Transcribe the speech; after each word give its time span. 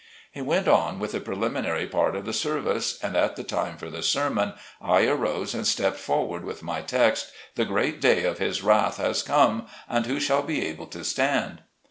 He 0.31 0.41
went 0.41 0.67
on 0.67 0.97
with 0.97 1.11
the 1.11 1.19
preliminary 1.19 1.85
part 1.85 2.15
of 2.15 2.25
the 2.25 2.33
ser 2.33 2.59
vice, 2.59 2.97
and 3.03 3.15
at 3.15 3.35
the 3.35 3.43
time 3.43 3.77
for 3.77 3.87
the 3.87 4.01
sermon, 4.01 4.53
I 4.81 5.05
arose 5.05 5.53
and 5.53 5.67
stepped 5.67 5.99
forward 5.99 6.43
with 6.43 6.63
my 6.63 6.81
text:" 6.81 7.31
The 7.55 7.65
great 7.65 8.01
day 8.01 8.23
of 8.23 8.39
his 8.39 8.63
wrath 8.63 8.97
has 8.97 9.21
come, 9.21 9.67
and 9.87 10.07
who 10.07 10.19
shall 10.19 10.41
be 10.41 10.65
able 10.65 10.87
to 10.87 11.03
stand 11.03 11.61